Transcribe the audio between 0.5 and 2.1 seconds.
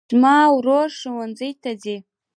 ورور ښوونځي ته ځي